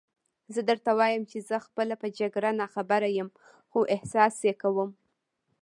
[0.53, 3.29] زه درته وایم چې زه خپله په جګړه ناخبره یم،
[3.69, 4.89] خو احساس یې کوم.